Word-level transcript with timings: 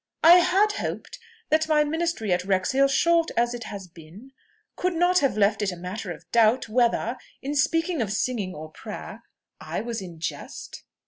"I 0.23 0.37
had 0.37 0.71
hoped 0.77 1.19
that 1.51 1.67
my 1.67 1.83
ministry 1.83 2.33
at 2.33 2.43
Wrexhill, 2.43 2.87
short 2.87 3.29
as 3.37 3.53
it 3.53 3.65
has 3.65 3.87
been, 3.87 4.31
could 4.75 4.95
not 4.95 5.19
have 5.19 5.37
left 5.37 5.61
it 5.61 5.71
a 5.71 5.75
matter 5.77 6.11
of 6.11 6.25
doubt 6.31 6.67
whether, 6.67 7.17
in 7.43 7.53
speaking 7.53 8.01
of 8.01 8.11
singing 8.11 8.55
or 8.55 8.71
prayer, 8.71 9.21
I 9.59 9.81
was 9.81 10.01
in 10.01 10.19
jest?" 10.19 10.81